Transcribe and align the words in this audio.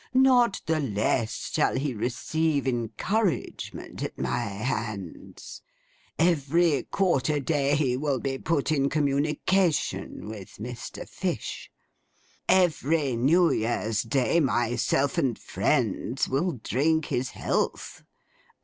Not 0.15 0.61
the 0.65 0.79
less 0.79 1.51
shall 1.53 1.75
he 1.77 1.93
receive 1.93 2.67
encouragement 2.67 4.01
at 4.01 4.17
my 4.17 4.39
hands. 4.39 5.61
Every 6.17 6.87
quarter 6.89 7.39
day 7.39 7.75
he 7.75 7.95
will 7.97 8.19
be 8.19 8.39
put 8.39 8.71
in 8.71 8.89
communication 8.89 10.27
with 10.27 10.55
Mr. 10.55 11.07
Fish. 11.07 11.69
Every 12.49 13.15
New 13.15 13.51
Year's 13.51 14.01
Day, 14.01 14.39
myself 14.39 15.19
and 15.19 15.37
friends 15.37 16.27
will 16.27 16.53
drink 16.63 17.05
his 17.05 17.29
health. 17.29 18.03